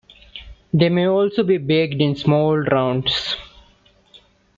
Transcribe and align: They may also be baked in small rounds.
They 0.73 0.89
may 0.89 1.05
also 1.07 1.43
be 1.43 1.59
baked 1.59 2.01
in 2.01 2.15
small 2.15 2.57
rounds. 2.57 3.35